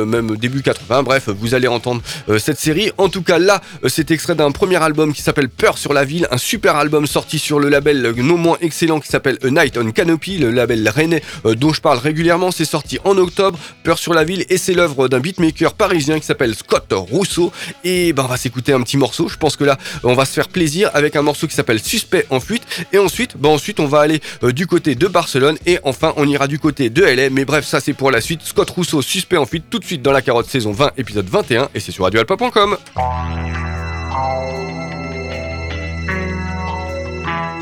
[0.05, 1.03] même début 80.
[1.03, 2.01] Bref, vous allez entendre
[2.39, 2.91] cette série.
[2.99, 6.27] En tout cas, là, c'est extrait d'un premier album qui s'appelle Peur sur la ville,
[6.31, 9.91] un super album sorti sur le label non moins excellent qui s'appelle A Night on
[9.91, 12.51] Canopy, le label rennais dont je parle régulièrement.
[12.51, 16.27] C'est sorti en octobre, Peur sur la ville, et c'est l'œuvre d'un beatmaker parisien qui
[16.27, 17.53] s'appelle Scott Rousseau.
[17.85, 19.29] Et ben, on va s'écouter un petit morceau.
[19.29, 22.27] Je pense que là, on va se faire plaisir avec un morceau qui s'appelle Suspect
[22.31, 22.63] en fuite.
[22.93, 24.08] Et ensuite, ben, ensuite, on va aller
[24.43, 27.31] du côté de Barcelone et enfin on ira du côté de LA.
[27.31, 28.43] Mais bref, ça c'est pour la suite.
[28.43, 31.69] Scott Rousseau, suspect en fuite, tout de suite dans la carotte saison 20, épisode 21
[31.75, 32.77] et c'est sur radioalpa.com.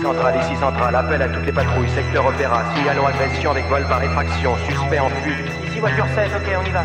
[0.03, 4.03] Centrale ici centrale, appel à toutes les patrouilles, secteur opéra, signalons agression avec vol par
[4.03, 5.47] effraction, suspect en fuite.
[5.69, 6.85] Ici voiture 16, ok on y va.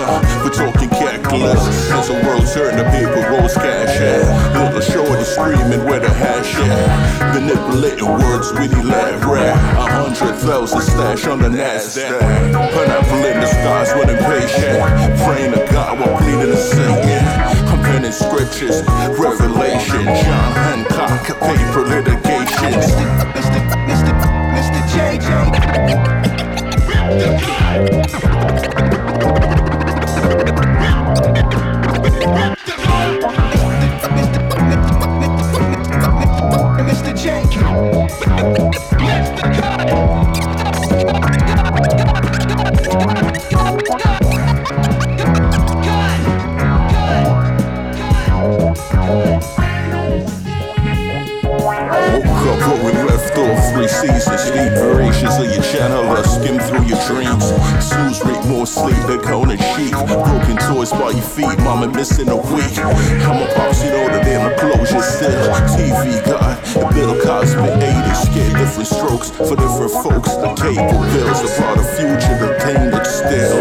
[0.00, 1.90] Uh, we're talking calculus.
[1.90, 4.22] As the world turn, the paper rolls cash, yeah.
[4.54, 7.34] Little shorty screaming where the hash, yeah.
[7.34, 8.52] Manipulating words,
[8.86, 9.56] laugh, rap.
[9.76, 12.20] A hundred thousand stash on the NASDAQ.
[12.72, 14.78] Pineapple in the skies when impatient.
[15.26, 17.24] Praying to God while pleading to Satan.
[17.66, 18.82] I'm penning scriptures,
[19.18, 20.04] revelation.
[20.04, 22.70] John Hancock, paper litigation.
[22.70, 23.04] Mr.
[23.34, 24.14] Mr.
[24.54, 24.80] Mr.
[24.94, 25.58] JJ.
[36.88, 37.14] Mr.
[38.42, 38.87] Woke
[58.68, 59.92] Snooze rate more sleep than sheep.
[59.92, 62.76] Broken toys by your feet, mama missing a week.
[62.76, 65.48] I'm a pops, you know that in the closure still.
[65.72, 70.36] TV guy, the Bill Cosby, 80s, scared different strokes for different folks.
[70.36, 73.56] The cable bills about a future, the pain that's still.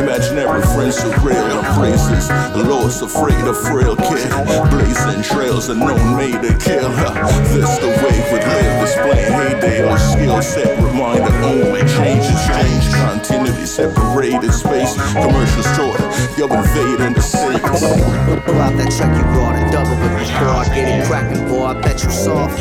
[0.00, 2.30] Imaginary friends surreal embraces.
[2.56, 4.30] Lost, afraid of frail kid.
[4.72, 7.12] Blazing trails, a known made to kill her.
[7.52, 10.89] This the way we live, displaying heyday or skill set.
[11.00, 12.92] Reminder only changes, change.
[12.92, 14.92] Continuity separated space.
[15.14, 15.98] Commercial short,
[16.36, 17.58] yo invading the scene.
[17.58, 21.64] Pull out that check you brought and double it before I get it cracking, boy.
[21.64, 22.60] I bet you soft.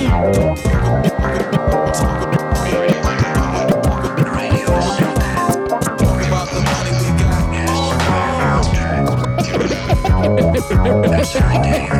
[11.09, 11.98] That's and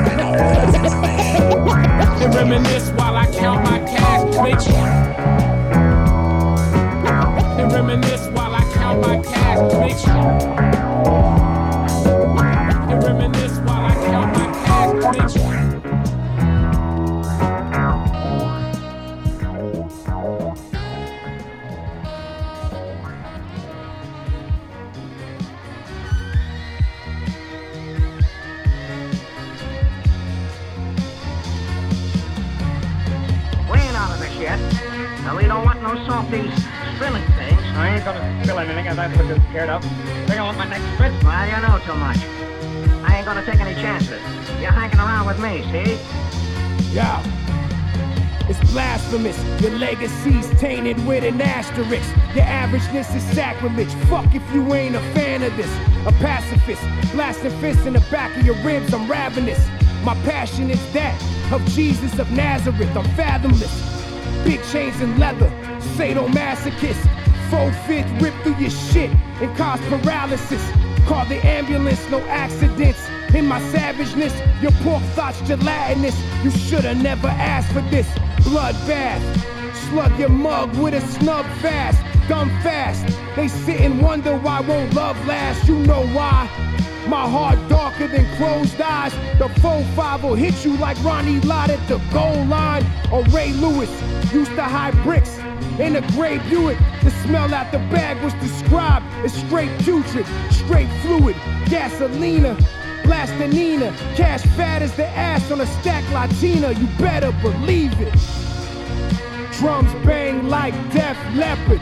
[51.70, 52.16] asterisk.
[52.36, 53.94] Your averageness is sacrilege.
[54.10, 55.72] Fuck if you ain't a fan of this.
[56.06, 58.94] A pacifist, blasting fists in the back of your ribs.
[58.94, 59.60] I'm ravenous.
[60.04, 61.16] My passion is that
[61.52, 62.96] of Jesus of Nazareth.
[62.96, 63.74] I'm fathomless.
[64.44, 65.50] Big chains and leather,
[65.98, 67.08] sadomasochist.
[67.50, 69.10] Full fifth rip through your shit
[69.42, 70.64] and cause paralysis.
[71.08, 73.00] Call the ambulance, no accidents.
[73.34, 76.16] In my savageness, your pork thoughts gelatinous.
[76.44, 78.08] You shoulda never asked for this
[78.46, 79.59] bloodbath.
[79.90, 83.08] Slug your mug with a snub fast, dumb fast.
[83.36, 85.68] They sit and wonder why won't love last.
[85.68, 86.48] You know why?
[87.08, 89.14] My heart darker than closed eyes.
[89.40, 92.86] The 4-5 will hit you like Ronnie Lott at the goal line.
[93.12, 93.90] Or Ray Lewis
[94.32, 95.40] used to hide bricks
[95.80, 96.78] in a gray Buick.
[97.04, 101.36] The smell out the bag was described as straight putrid, straight fluid,
[101.66, 102.56] gasolina.
[103.02, 108.14] Blastinina, cash fat as the ass on a stack Latina, you better believe it.
[109.60, 111.82] Drums bang like Def Leppard.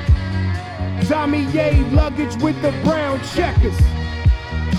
[1.08, 1.46] Tommy
[1.92, 3.78] luggage with the brown checkers.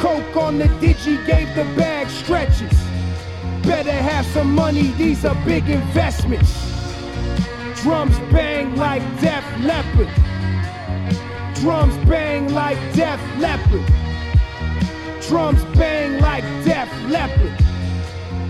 [0.00, 2.72] Coke on the digi gave the bag stretches.
[3.62, 6.52] Better have some money, these are big investments.
[7.82, 10.10] Drums bang like Def Leppard.
[11.60, 13.86] Drums bang like Def Leppard.
[15.28, 17.67] Drums bang like Def Leppard.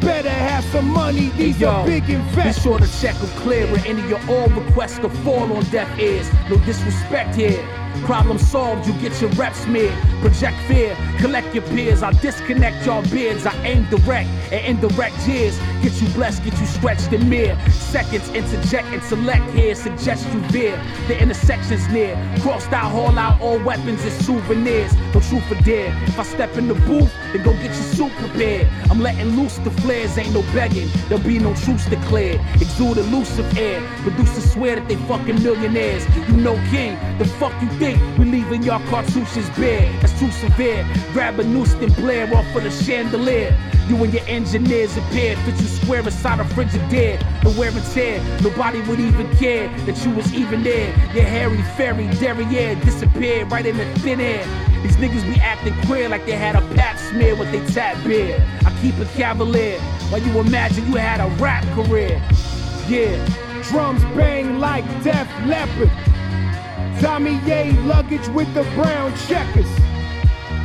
[0.01, 2.62] Better have some money, these Yo, are big Be investments.
[2.62, 5.88] sure to check them clear where any of your all requests could fall on deaf
[5.99, 6.30] ears.
[6.49, 7.64] No disrespect here.
[8.05, 9.94] Problem solved, you get your reps smeared.
[10.20, 12.03] Project fear, collect your peers.
[12.03, 13.46] I disconnect your beards.
[13.46, 15.59] I aim direct and indirect jeers.
[15.82, 18.28] Get you blessed, get you stretched in mere seconds.
[18.30, 20.80] Interject and select here, suggest you veer.
[21.07, 22.14] The intersection's near.
[22.40, 24.94] Crossed out, haul out all weapons and souvenirs.
[25.14, 25.90] No truth or dare.
[26.05, 28.68] If I step in the booth, then go get your suit prepared.
[28.90, 30.88] I'm letting loose the flares, ain't no begging.
[31.09, 32.40] There'll be no truce declared.
[32.61, 33.80] Exude elusive air.
[34.03, 36.05] Producers swear that they fucking millionaires.
[36.28, 37.88] You know King, the fuck you think?
[38.18, 39.91] We leaving y'all cartouches bare.
[40.01, 40.86] That's too severe.
[41.12, 43.57] Grab a noose and blare off of the chandelier.
[43.89, 47.18] You and your engineers appeared, fit you square inside a Frigidaire.
[47.43, 50.89] The wear and tear, nobody would even care that you was even there.
[51.14, 54.45] Your hairy fairy derriere disappeared right in the thin air.
[54.82, 58.45] These niggas be acting queer like they had a pap smear with they tap beer.
[58.66, 59.80] I keep it cavalier,
[60.11, 62.22] while you imagine you had a rap career.
[62.89, 63.24] Yeah,
[63.62, 65.91] drums bang like Def Leppard.
[67.01, 69.70] Tommy Ye luggage with the brown checkers.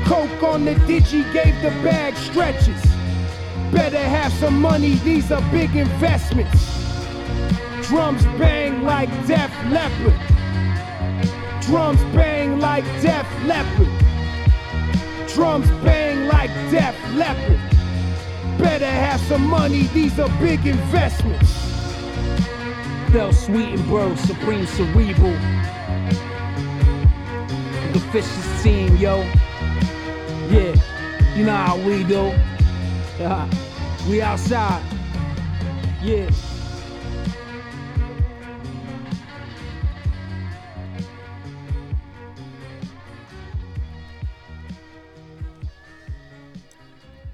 [0.06, 2.82] Coke on the digi gave the bag stretches.
[3.72, 6.60] Better have some money, these are big investments.
[7.88, 10.20] Drums bang like Def Leppard.
[11.62, 13.88] Drums bang like Def Leppard.
[15.30, 17.60] Drums bang like Def Leppard.
[18.58, 21.52] Better have some money, these are big investments.
[23.12, 25.63] Fel Sweetenberg, Supreme Cerebral.
[27.94, 29.22] The Fishes team, yo.
[30.50, 30.74] Yeah,
[31.36, 32.34] you know how we do.
[34.10, 34.84] We outside.
[36.02, 36.30] Yeah.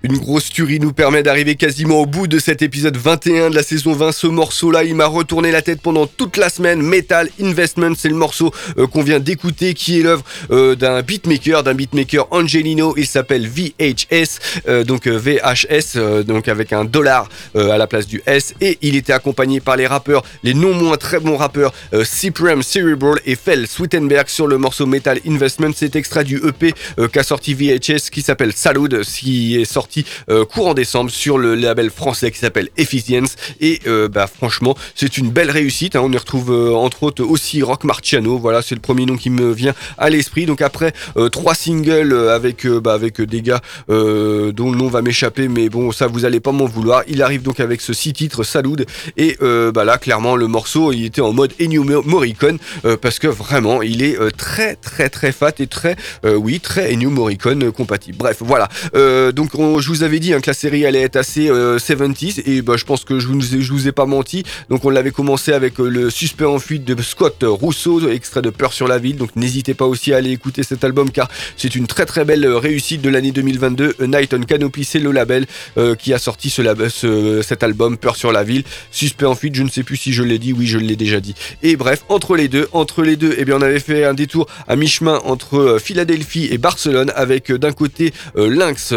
[0.09, 3.61] Une grosse tuerie nous permet d'arriver quasiment au bout de cet épisode 21 de la
[3.61, 4.11] saison 20.
[4.11, 6.81] Ce morceau-là, il m'a retourné la tête pendant toute la semaine.
[6.81, 11.61] Metal Investment, c'est le morceau euh, qu'on vient d'écouter, qui est l'œuvre euh, d'un beatmaker,
[11.61, 12.95] d'un beatmaker Angelino.
[12.97, 18.55] Il s'appelle VHS, euh, donc VHS, donc avec un dollar à la place du S.
[18.61, 21.71] Et il était accompagné par les rappeurs, les non moins très bons rappeurs,
[22.03, 25.73] Cyprem Cerebral et Fell Sweetenberg sur le morceau Metal Investment.
[25.75, 26.73] C'est extrait du EP
[27.11, 29.98] qu'a sorti VHS qui s'appelle Salud, qui est sorti
[30.29, 35.17] euh, courant décembre sur le label français qui s'appelle Efficience et euh, bah franchement c'est
[35.17, 36.01] une belle réussite hein.
[36.03, 38.37] on y retrouve euh, entre autres aussi Rock Marciano.
[38.37, 40.45] Voilà c'est le premier nom qui me vient à l'esprit.
[40.45, 45.47] Donc après euh, trois singles avec bah, avec des gars dont le nom va m'échapper.
[45.47, 47.03] Mais bon ça vous allez pas m'en vouloir.
[47.07, 48.85] Il arrive donc avec ce six titres Salud.
[49.17, 49.37] Et
[49.73, 52.57] bah là clairement le morceau il était en mode Ennio Morricone
[53.01, 57.71] parce que vraiment il est très très très fat et très oui très Ennio Morricone
[57.71, 58.17] compatible.
[58.17, 58.69] Bref voilà.
[59.31, 62.41] Donc on- je vous avais dit hein, que la série allait être assez euh, 70s
[62.45, 64.43] et bah, je pense que je vous, je vous ai pas menti.
[64.69, 68.49] Donc on l'avait commencé avec euh, le suspect en fuite de Scott Rousseau, extrait de
[68.49, 69.17] Peur sur la ville.
[69.17, 72.45] Donc n'hésitez pas aussi à aller écouter cet album car c'est une très très belle
[72.45, 73.95] euh, réussite de l'année 2022.
[73.99, 75.45] A Night on Canopy, c'est le label
[75.77, 78.63] euh, qui a sorti ce, cet album Peur sur la ville.
[78.91, 81.19] Suspect en fuite, je ne sais plus si je l'ai dit, oui je l'ai déjà
[81.19, 81.35] dit.
[81.63, 84.47] Et bref, entre les deux, entre les deux, eh bien on avait fait un détour
[84.67, 88.93] à mi-chemin entre euh, Philadelphie et Barcelone avec euh, d'un côté euh, Lynx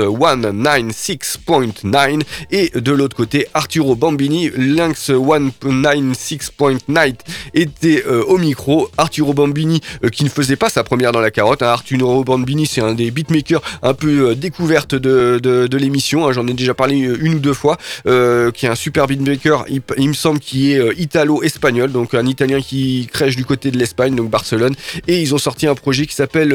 [0.90, 4.50] 196.9 et de l'autre côté Arturo Bambini.
[4.56, 7.14] Lynx 196.9
[7.54, 8.88] était euh, au micro.
[8.96, 11.62] Arturo Bambini euh, qui ne faisait pas sa première dans la carotte.
[11.62, 11.68] hein.
[11.68, 16.26] Arturo Bambini c'est un des beatmakers un peu euh, découverte de, de, l'émission.
[16.28, 16.32] hein.
[16.32, 17.76] J'en ai déjà parlé euh, une ou deux fois.
[18.04, 19.64] qui est un super beatmaker.
[19.68, 21.92] Il, me semble qu'il est italo-espagnol.
[21.92, 24.74] Donc un italien qui crèche du côté de l'Espagne, donc Barcelone.
[25.08, 26.54] Et ils ont sorti un projet qui s'appelle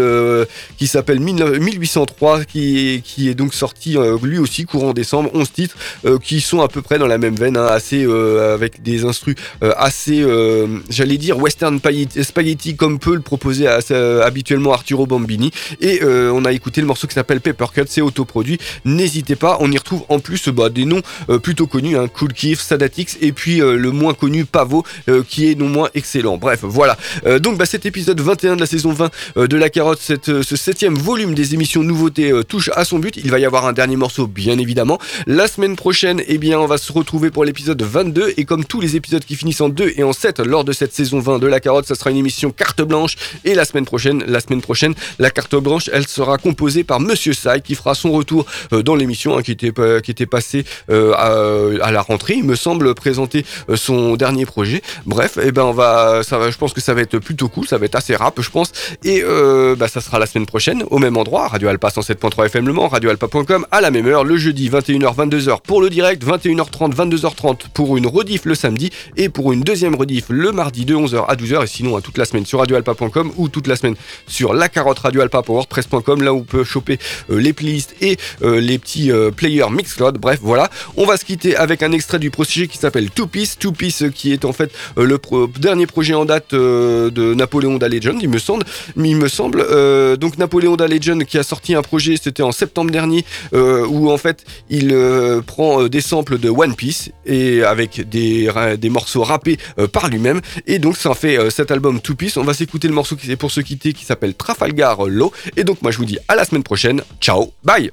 [0.78, 5.76] qui s'appelle 19- 1803 qui qui est donc sorti lui aussi courant décembre 11 titres
[6.06, 9.06] euh, qui sont à peu près dans la même veine hein, assez euh, avec des
[9.06, 11.80] instrus euh, assez euh, j'allais dire western
[12.22, 15.52] spaghetti, comme peut le proposer habituellement Arturo Bambini
[15.82, 18.60] et euh, on a écouté le morceau qui s'appelle Papercut c'est autoproduit.
[18.86, 22.34] N'hésitez pas on y retrouve en plus bah, des noms euh, plutôt connus hein, Cool
[22.34, 26.38] Keith, Sadatix et puis euh, le moins connu Pavo euh, qui est non moins excellent.
[26.38, 26.98] Bref voilà.
[27.26, 30.30] Euh, donc bah, cet épisode 21 de la saison 20 euh, de la carotte cette,
[30.30, 33.18] euh, ce septième volume des émissions nouveautés euh, touche à son but.
[33.18, 35.00] Il va y avoir un dernier morceau bien évidemment.
[35.26, 38.80] La semaine prochaine eh bien on va se retrouver pour l'épisode 22 et comme tous
[38.82, 41.48] les épisodes qui finissent en 2 et en 7 lors de cette saison 20 de
[41.48, 43.16] la carotte ça sera une émission carte blanche.
[43.44, 47.34] Et la semaine prochaine la semaine prochaine la carte blanche elle sera composée par Monsieur
[47.34, 51.14] Sai qui fera son retour euh, dans l'émission hein, qui était qui était passé euh,
[51.82, 54.82] à, la rentrée il me semble présenter euh, son dernier projet.
[55.06, 57.68] Bref et ben on va ça va je pense que ça va être plutôt cool
[57.68, 58.72] ça va être assez rap je pense.
[59.04, 62.68] Et euh, bah, ça sera la semaine prochaine au même endroit Radio Alpa 107.3 FM
[62.68, 66.96] Le Mans radioalpa.com à la même heure, le jeudi 21h, 22h pour le direct, 21h30,
[66.96, 71.26] 22h30 pour une rediff le samedi et pour une deuxième rediff le mardi de 11h
[71.28, 73.96] à 12h et sinon toute la semaine sur radioalpa.com ou toute la semaine
[74.28, 78.78] sur la carotte radioalpa.wordpress.com là où on peut choper euh, les playlists et euh, les
[78.78, 80.18] petits euh, players Mixcloud.
[80.18, 80.70] Bref, voilà.
[80.96, 83.58] On va se quitter avec un extrait du projet qui s'appelle Two Piece.
[83.58, 85.20] Two Piece qui est en fait le
[85.60, 88.66] dernier projet en date de Napoléon Da Legend, il me semble.
[88.96, 89.66] Il me semble.
[90.18, 93.26] donc Napoléon Da Legend qui a sorti un projet, c'était en septembre dernier,
[93.86, 94.96] où en fait il
[95.46, 98.50] prend des samples de One Piece et avec des,
[98.90, 99.58] morceaux rappés
[99.92, 100.42] par lui-même.
[100.66, 102.38] Et donc ça en fait cet album Two Piece.
[102.38, 105.32] On va s'écouter le morceau qui est pour se quitter qui s'appelle Trafalgar Law.
[105.56, 107.02] Et donc moi je vous dis à la semaine prochaine.
[107.22, 107.92] Ciao, bye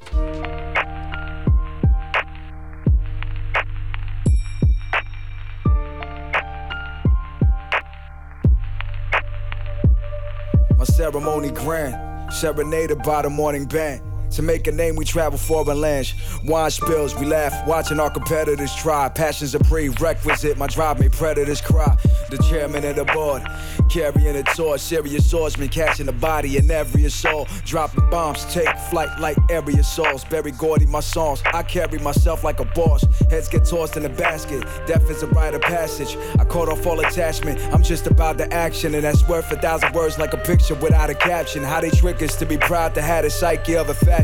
[10.95, 14.14] ceremony grand, serenaded by the morning band.
[14.35, 16.13] To make a name, we travel foreign lands.
[16.43, 19.09] Wine spills, we laugh, watching our competitors try.
[19.09, 21.97] Passion's a prerequisite, my drive made predators cry.
[22.31, 23.47] The chairman of the board,
[23.89, 27.49] carrying a torch, serious swordsman, catching a body in every assault.
[27.65, 30.25] Dropping bombs, take flight like area souls.
[30.25, 33.05] Berry Gordy, my songs, I carry myself like a boss.
[33.31, 36.17] Heads get tossed in a basket, death is a rite of passage.
[36.41, 39.95] I caught off all attachment, I'm just about the action, and that's worth a thousand
[39.95, 41.63] words like a picture without a caption.
[41.63, 44.24] How they trick us to be proud to have the psyche of a fashion.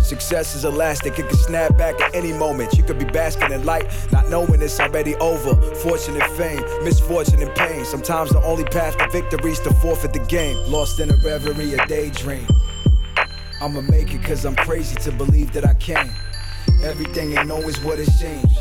[0.00, 2.74] Success is elastic, it can snap back at any moment.
[2.74, 5.60] You could be basking in light, not knowing it's already over.
[5.76, 7.84] Fortune and fame, misfortune and pain.
[7.84, 10.56] Sometimes the only path to victory is to forfeit the game.
[10.70, 12.46] Lost in a reverie, a daydream.
[13.60, 16.08] I'ma make it cause I'm crazy to believe that I can.
[16.82, 18.58] Everything ain't always what it seems.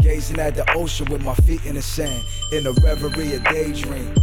[0.00, 2.24] Gazing at the ocean with my feet in the sand.
[2.52, 4.14] In a reverie, a daydream.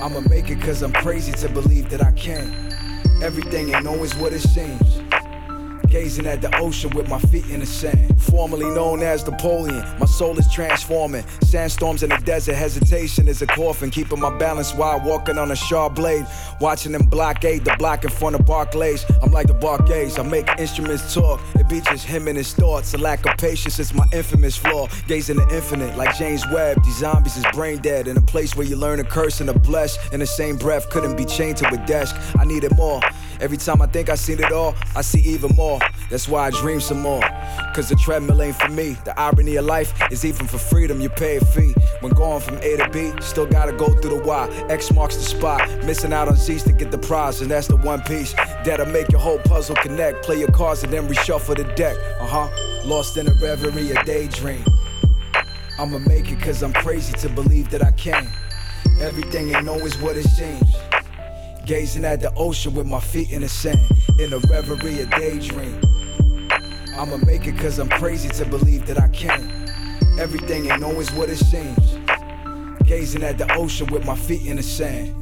[0.00, 2.77] I'ma make it cause I'm crazy to believe that I can.
[3.20, 5.00] Everything ain't always what it seems.
[5.90, 8.20] Gazing at the ocean with my feet in the sand.
[8.22, 11.24] Formerly known as Napoleon, my soul is transforming.
[11.42, 13.90] Sandstorms in the desert, hesitation is a coffin.
[13.90, 16.26] Keeping my balance while walking on a sharp blade.
[16.60, 19.04] Watching them blockade the block in front of Barclays.
[19.22, 21.40] I'm like the Barclays, I make instruments talk.
[21.54, 22.92] It be just him and his thoughts.
[22.94, 24.88] A lack of patience is my infamous flaw.
[25.06, 26.82] Gazing the infinite like James Webb.
[26.84, 28.08] These zombies is brain dead.
[28.08, 29.96] In a place where you learn a curse and a bless.
[30.12, 32.14] In the same breath, couldn't be chained to a desk.
[32.38, 33.00] I needed more.
[33.40, 35.78] Every time I think I seen it all, I see even more.
[36.10, 37.22] That's why I dream some more.
[37.74, 38.96] Cause the treadmill ain't for me.
[39.04, 41.74] The irony of life is even for freedom, you pay a fee.
[42.00, 44.66] When going from A to B, still gotta go through the Y.
[44.68, 45.68] X marks the spot.
[45.84, 48.32] Missing out on Z's to get the prize, and that's the one piece
[48.64, 50.24] that'll make your whole puzzle connect.
[50.24, 51.96] Play your cards and then reshuffle the deck.
[52.20, 52.48] Uh huh.
[52.84, 54.64] Lost in a reverie, a daydream.
[55.78, 58.26] I'ma make it cause I'm crazy to believe that I can.
[59.00, 60.74] Everything ain't always what it seems.
[61.68, 63.78] Gazing at the ocean with my feet in the sand.
[64.18, 65.78] In a reverie, a daydream.
[66.96, 69.68] I'ma make it cause I'm crazy to believe that I can.
[70.18, 71.98] Everything ain't always what it seems.
[72.84, 75.14] Gazing at the ocean with my feet in the sand.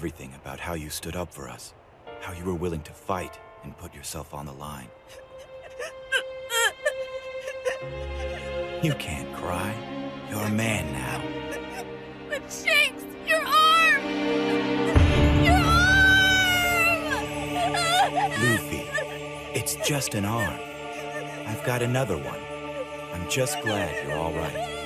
[0.00, 1.74] Everything about how you stood up for us,
[2.22, 4.88] how you were willing to fight and put yourself on the line.
[8.82, 9.74] You can't cry.
[10.30, 11.22] You're a man now.
[12.30, 14.02] But Shanks, your arm!
[15.44, 17.02] Your arm!
[18.40, 18.88] Luffy,
[19.52, 20.58] it's just an arm.
[21.46, 22.40] I've got another one.
[23.12, 24.79] I'm just glad you're all right.